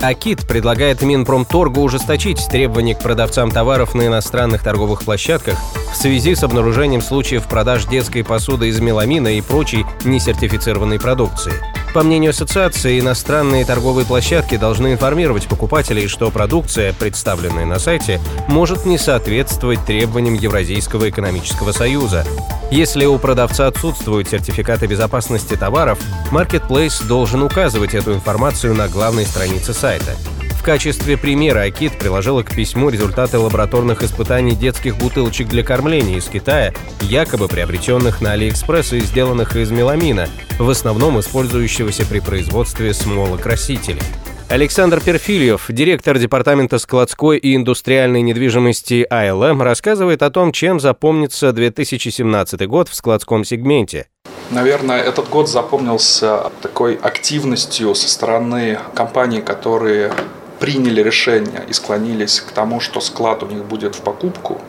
[0.00, 5.58] АКИТ предлагает Минпромторгу ужесточить требования к продавцам товаров на иностранных торговых площадках
[5.92, 11.75] в связи с обнаружением случаев продаж детской посуды из меламина и прочей несертифицированной продукции.
[11.96, 18.84] По мнению ассоциации, иностранные торговые площадки должны информировать покупателей, что продукция, представленная на сайте, может
[18.84, 22.26] не соответствовать требованиям Евразийского экономического союза.
[22.70, 25.98] Если у продавца отсутствуют сертификаты безопасности товаров,
[26.30, 30.16] Marketplace должен указывать эту информацию на главной странице сайта
[30.66, 36.74] качестве примера Акит приложила к письму результаты лабораторных испытаний детских бутылочек для кормления из Китая,
[37.02, 44.02] якобы приобретенных на Алиэкспресс и сделанных из меламина, в основном использующегося при производстве смолокрасителей.
[44.48, 52.66] Александр Перфильев, директор Департамента складской и индустриальной недвижимости ILM, рассказывает о том, чем запомнится 2017
[52.66, 54.08] год в складском сегменте.
[54.50, 60.12] Наверное, этот год запомнился такой активностью со стороны компаний, которые
[60.58, 64.60] приняли решение и склонились к тому, что склад у них будет в покупку,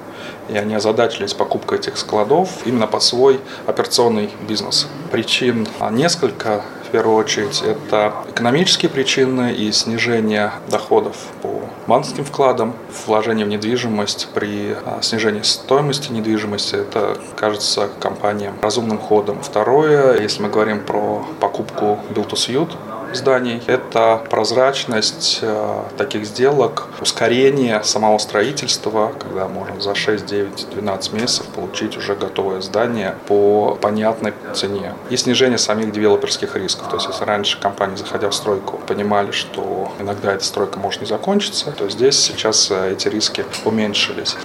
[0.50, 4.88] и они озадачились покупкой этих складов именно под свой операционный бизнес.
[5.12, 6.64] Причин несколько.
[6.88, 14.30] В первую очередь, это экономические причины и снижение доходов по банковским вкладам, вложение в недвижимость
[14.34, 16.76] при а, снижении стоимости недвижимости.
[16.76, 19.42] Это кажется компаниям разумным ходом.
[19.42, 22.70] Второе, если мы говорим про покупку Build to Suit,
[23.18, 23.62] зданий.
[23.68, 31.45] Это прозрачность э, таких сделок, ускорение самого строительства, когда можно за 6, 9, 12 месяцев
[31.48, 34.94] получить уже готовое здание по понятной цене.
[35.10, 36.90] И снижение самих девелоперских рисков.
[36.90, 41.08] То есть если раньше компании, заходя в стройку, понимали, что иногда эта стройка может не
[41.08, 44.36] закончиться, то здесь сейчас э, эти риски уменьшились.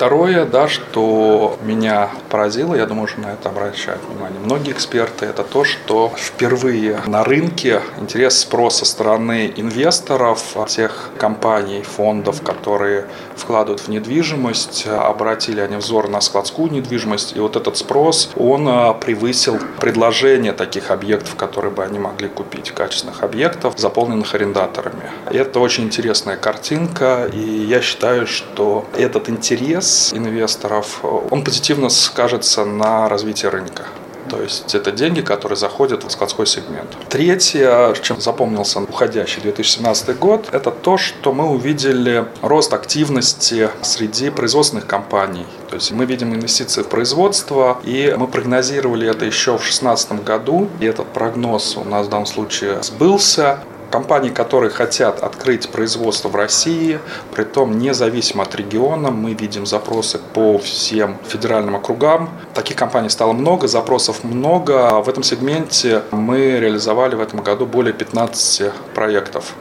[0.00, 5.44] Второе, да, что меня поразило, я думаю, что на это обращают внимание многие эксперты, это
[5.44, 13.08] то, что впервые на рынке интерес спрос со стороны инвесторов, тех компаний, фондов, которые
[13.40, 18.94] вкладывают в недвижимость, обратили они взор на складскую недвижимость, и вот этот спрос, он а,
[18.94, 25.10] превысил предложение таких объектов, которые бы они могли купить, качественных объектов, заполненных арендаторами.
[25.30, 33.08] Это очень интересная картинка, и я считаю, что этот интерес инвесторов, он позитивно скажется на
[33.08, 33.84] развитии рынка.
[34.30, 36.96] То есть это деньги, которые заходят в складской сегмент.
[37.08, 44.86] Третье, чем запомнился уходящий 2017 год, это то, что мы увидели рост активности среди производственных
[44.86, 45.46] компаний.
[45.68, 50.68] То есть мы видим инвестиции в производство, и мы прогнозировали это еще в 2016 году,
[50.80, 53.60] и этот прогноз у нас в данном случае сбылся.
[53.90, 57.00] Компании, которые хотят открыть производство в России,
[57.34, 62.30] при том независимо от региона, мы видим запросы по всем федеральным округам.
[62.54, 65.00] Таких компаний стало много, запросов много.
[65.00, 69.54] В этом сегменте мы реализовали в этом году более 15 проектов.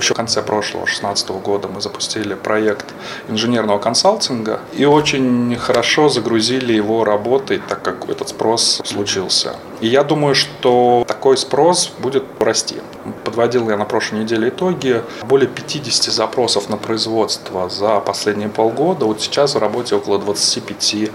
[0.00, 2.86] Еще в конце прошлого, 2016 года, мы запустили проект
[3.28, 9.56] инженерного консалтинга и очень хорошо загрузили его работой, так как этот спрос случился.
[9.80, 12.76] И я думаю, что такой спрос будет расти.
[13.26, 15.02] Подводил я на прошлой неделе итоги.
[15.24, 19.04] Более 50 запросов на производство за последние полгода.
[19.04, 21.10] Вот сейчас в работе около 25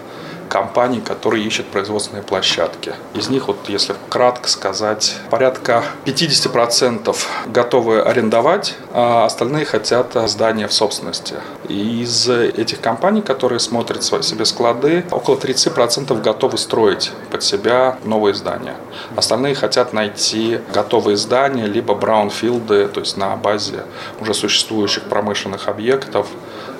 [0.51, 2.93] компаний, которые ищут производственные площадки.
[3.13, 7.15] Из них, вот если кратко сказать, порядка 50%
[7.47, 11.35] готовы арендовать, а остальные хотят здания в собственности.
[11.69, 18.75] Из этих компаний, которые смотрят себе склады, около 30% готовы строить под себя новые здания.
[19.15, 23.85] Остальные хотят найти готовые здания, либо браунфилды, то есть на базе
[24.19, 26.27] уже существующих промышленных объектов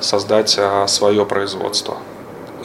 [0.02, 1.98] создать а, свое производство.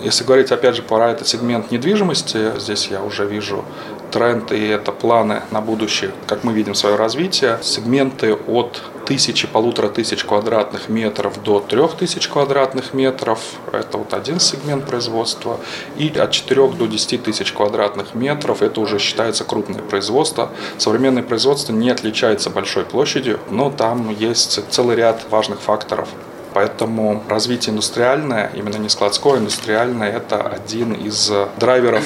[0.02, 3.64] Если говорить опять же про этот сегмент недвижимости, здесь я уже вижу
[4.12, 7.58] тренд и это планы на будущее, как мы видим свое развитие.
[7.62, 13.40] Сегменты от тысячи, полутора тысяч квадратных метров до трех тысяч квадратных метров.
[13.72, 15.58] Это вот один сегмент производства.
[15.96, 20.50] И от 4 до 10 тысяч квадратных метров это уже считается крупное производство.
[20.78, 26.08] Современное производство не отличается большой площадью, но там есть целый ряд важных факторов.
[26.56, 32.02] Поэтому развитие индустриальное, именно не складское, а индустриальное, это один из драйверов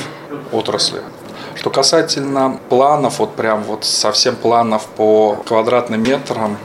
[0.51, 1.03] отрасли.
[1.55, 6.57] Что касательно планов, вот прям вот совсем планов по квадратным метрам,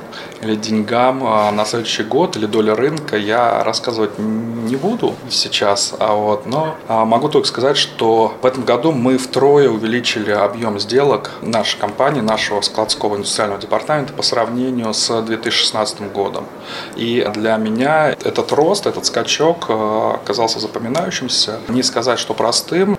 [0.45, 6.13] или деньгам а, на следующий год или доля рынка я рассказывать не буду сейчас, а
[6.13, 11.31] вот, но а, могу только сказать, что в этом году мы втрое увеличили объем сделок
[11.41, 16.45] нашей компании, нашего складского индустриального департамента по сравнению с 2016 годом.
[16.95, 21.59] И для меня этот рост, этот скачок а, оказался запоминающимся.
[21.67, 22.97] Не сказать, что простым,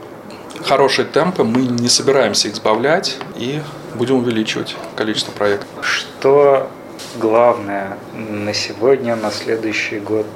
[0.66, 3.62] хорошие темпы, мы не собираемся их сбавлять и
[3.94, 5.68] будем увеличивать количество проектов.
[5.82, 6.68] Что
[7.18, 10.26] главное на сегодня, на следующий год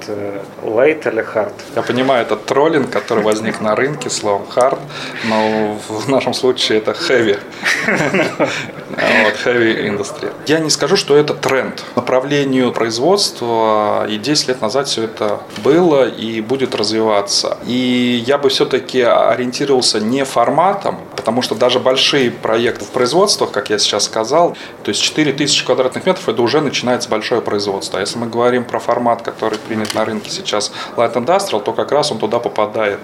[0.63, 1.53] light или hard?
[1.77, 4.79] Я понимаю, это троллинг, который возник на рынке словом hard,
[5.25, 7.39] но в нашем случае это heavy.
[8.91, 10.33] Вот, heavy industry.
[10.47, 11.85] Я не скажу, что это тренд.
[11.97, 17.59] Направлению производства и 10 лет назад все это было и будет развиваться.
[17.67, 23.71] И я бы все-таки ориентировался не форматом, потому что даже большие проекты в производствах, как
[23.71, 27.99] я сейчас сказал, то есть 4000 квадратных метров, это уже начинается большое производство.
[27.99, 31.93] А если мы говорим про формат, который принят на рынке сейчас Light Industrial, то как
[31.93, 33.01] раз он туда попадает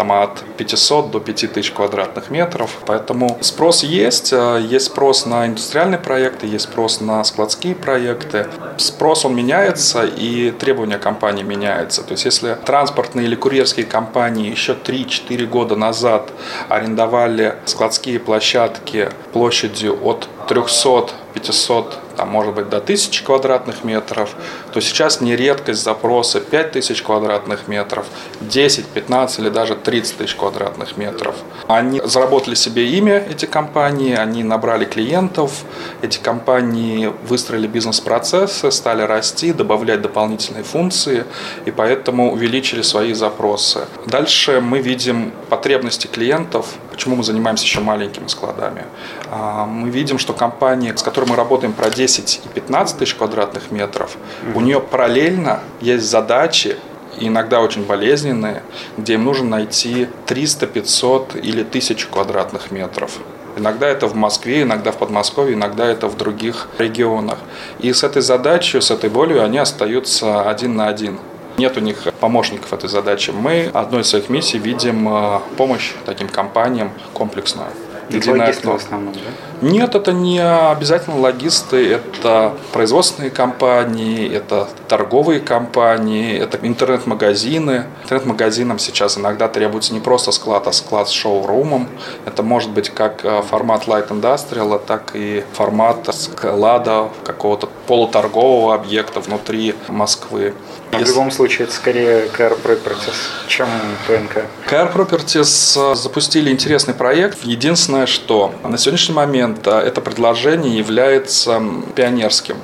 [0.00, 2.70] там, от 500 до 5000 квадратных метров.
[2.86, 8.46] Поэтому спрос есть, э, есть спрос на индустриальные проекты, есть спрос на складские проекты.
[8.78, 12.02] Спрос он меняется и требования компании меняются.
[12.02, 16.32] То есть если транспортные или курьерские компании еще 3-4 года назад
[16.70, 24.30] арендовали складские площадки площадью от 300 500, там, может быть, до 1000 квадратных метров,
[24.72, 28.06] то сейчас не редкость запроса 5000 квадратных метров,
[28.40, 31.34] 10, 15 или даже 30 тысяч квадратных метров.
[31.68, 35.62] Они заработали себе имя, эти компании, они набрали клиентов,
[36.02, 41.24] эти компании выстроили бизнес-процессы, стали расти, добавлять дополнительные функции,
[41.64, 43.86] и поэтому увеличили свои запросы.
[44.06, 46.66] Дальше мы видим потребности клиентов,
[47.00, 48.84] почему мы занимаемся еще маленькими складами.
[49.30, 53.70] А, мы видим, что компании, с которой мы работаем про 10 и 15 тысяч квадратных
[53.70, 54.52] метров, mm-hmm.
[54.54, 56.76] у нее параллельно есть задачи,
[57.18, 58.62] иногда очень болезненные,
[58.98, 63.12] где им нужно найти 300, 500 или 1000 квадратных метров.
[63.56, 67.38] Иногда это в Москве, иногда в Подмосковье, иногда это в других регионах.
[67.78, 71.18] И с этой задачей, с этой болью они остаются один на один.
[71.60, 73.32] Нет у них помощников этой задачи.
[73.32, 77.68] Мы одной из своих миссий видим э, помощь таким компаниям комплексную
[78.08, 78.72] единое окно.
[78.72, 79.20] в основном, да?
[79.62, 87.86] Нет, это не обязательно логисты, это производственные компании, это торговые компании, это интернет-магазины.
[88.04, 91.88] Интернет-магазинам сейчас иногда требуется не просто склад, а склад с шоурумом.
[92.24, 99.20] Это может быть как э, формат Light Industrial, так и формат склада какого-то полуторгового объекта
[99.20, 100.54] внутри Москвы.
[100.92, 101.12] Но Если...
[101.12, 103.14] В любом случае, это скорее Car Properties,
[103.46, 103.68] чем
[104.06, 104.44] ПНК.
[104.68, 107.44] Car Properties э, запустили интересный проект.
[107.44, 111.62] Единственное, что на сегодняшний момент э, это предложение является
[111.94, 112.56] пионерским,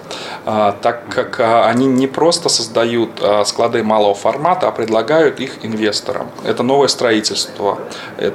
[0.44, 3.10] э, так как они не просто создают
[3.44, 6.28] склады малого формата, а предлагают их инвесторам.
[6.44, 7.78] Это новое строительство.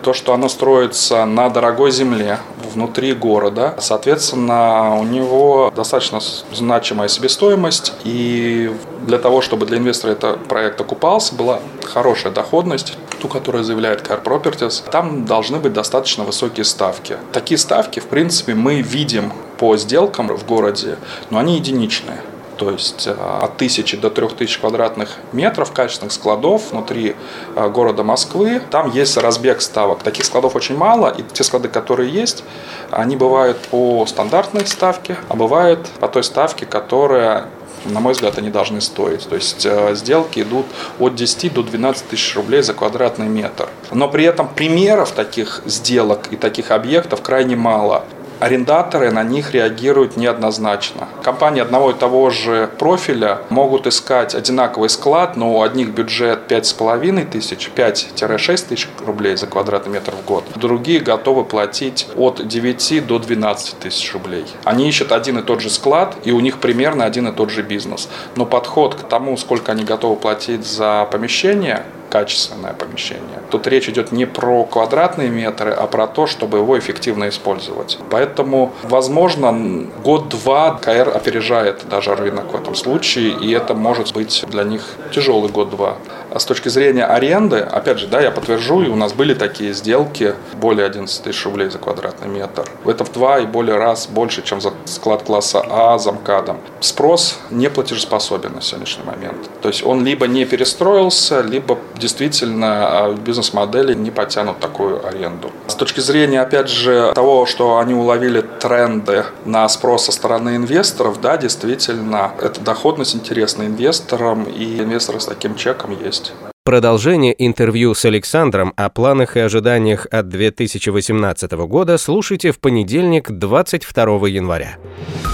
[0.03, 2.39] То, что оно строится на дорогой земле,
[2.74, 3.75] внутри города.
[3.80, 6.19] Соответственно, у него достаточно
[6.53, 8.71] значимая себестоимость, и
[9.06, 14.23] для того, чтобы для инвестора этот проект окупался, была хорошая доходность, ту, которую заявляет Car
[14.23, 17.18] Properties, там должны быть достаточно высокие ставки.
[17.31, 20.97] Такие ставки, в принципе, мы видим по сделкам в городе,
[21.29, 22.21] но они единичные
[22.57, 27.15] то есть э, от тысячи до трех тысяч квадратных метров качественных складов внутри
[27.56, 28.62] э, города Москвы.
[28.69, 30.03] Там есть разбег ставок.
[30.03, 32.43] Таких складов очень мало, и те склады, которые есть,
[32.91, 37.48] они бывают по стандартной ставке, а бывают по той ставке, которая
[37.85, 39.27] на мой взгляд, они должны стоить.
[39.27, 40.65] То есть э, сделки идут
[41.00, 43.69] от 10 до 12 тысяч рублей за квадратный метр.
[43.91, 48.03] Но при этом примеров таких сделок и таких объектов крайне мало
[48.41, 51.07] арендаторы на них реагируют неоднозначно.
[51.24, 57.29] Компании одного и того же профиля могут искать одинаковый склад, но у одних бюджет 5,5
[57.29, 60.43] тысяч, 5-6 тысяч рублей за квадратный метр в год.
[60.55, 64.45] Другие готовы платить от 9 до 12 тысяч рублей.
[64.63, 67.62] Они ищут один и тот же склад, и у них примерно один и тот же
[67.62, 68.10] бизнес.
[68.36, 73.39] Но подход к тому, сколько они готовы платить за помещение, качественное помещение.
[73.50, 77.98] Тут речь идет не про квадратные метры, а про то, чтобы его эффективно использовать.
[78.10, 84.63] Поэтому, возможно, год-два КР опережает даже рынок в этом случае, и это может быть для
[84.63, 84.82] них
[85.13, 85.96] тяжелый год-два.
[86.31, 89.73] А с точки зрения аренды, опять же, да, я подтвержу, и у нас были такие
[89.73, 92.63] сделки более 11 тысяч рублей за квадратный метр.
[92.85, 96.59] Это в два и более раз больше, чем за склад класса А замкадом.
[96.79, 99.50] Спрос не платежеспособен на сегодняшний момент.
[99.61, 105.51] То есть он либо не перестроился, либо действительно а, бизнес-модели не потянут такую аренду.
[105.67, 111.19] С точки зрения, опять же, того, что они уловили тренды на спрос со стороны инвесторов,
[111.19, 116.20] да, действительно, эта доходность интересна инвесторам, и инвесторы с таким чеком есть.
[116.63, 124.27] Продолжение интервью с Александром о планах и ожиданиях от 2018 года слушайте в понедельник, 22
[124.27, 124.77] января.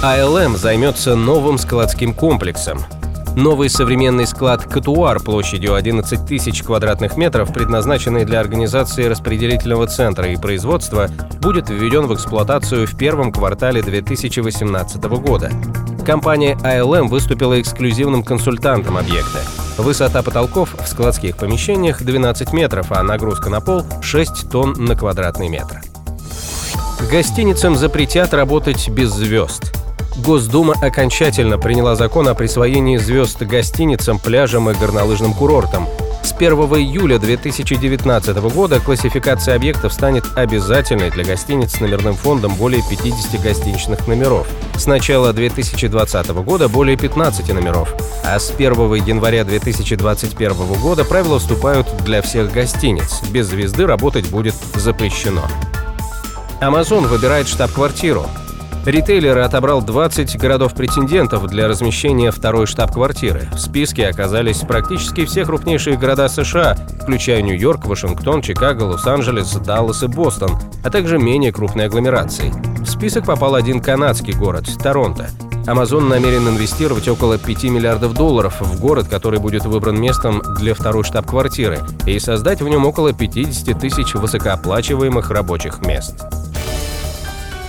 [0.02, 2.80] АЛМ займется новым складским комплексом.
[3.36, 10.38] Новый современный склад «Катуар» площадью 11 тысяч квадратных метров, предназначенный для организации распределительного центра и
[10.38, 11.08] производства,
[11.42, 15.52] будет введен в эксплуатацию в первом квартале 2018 года.
[16.06, 19.42] Компания ALM выступила эксклюзивным консультантом объекта.
[19.78, 25.50] Высота потолков в складских помещениях 12 метров, а нагрузка на пол 6 тонн на квадратный
[25.50, 25.82] метр.
[27.12, 29.76] Гостиницам запретят работать без звезд.
[30.18, 35.88] Госдума окончательно приняла закон о присвоении звезд гостиницам, пляжам и горнолыжным курортам.
[36.38, 42.84] С 1 июля 2019 года классификация объектов станет обязательной для гостиниц с номерным фондом более
[42.88, 44.48] 50 гостиничных номеров.
[44.76, 47.92] С начала 2020 года более 15 номеров,
[48.24, 48.72] а с 1
[49.04, 53.24] января 2021 года правила вступают для всех гостиниц.
[53.32, 55.42] Без звезды работать будет запрещено.
[56.62, 58.28] Amazon выбирает штаб-квартиру.
[58.88, 63.50] Ритейлер отобрал 20 городов-претендентов для размещения второй штаб-квартиры.
[63.52, 70.08] В списке оказались практически все крупнейшие города США, включая Нью-Йорк, Вашингтон, Чикаго, Лос-Анджелес, Даллас и
[70.08, 70.52] Бостон,
[70.86, 72.54] а также менее крупные агломерации.
[72.80, 75.28] В список попал один канадский город– Торонто.
[75.66, 81.04] Amazon намерен инвестировать около 5 миллиардов долларов в город, который будет выбран местом для второй
[81.04, 86.24] штаб-квартиры, и создать в нем около 50 тысяч высокооплачиваемых рабочих мест.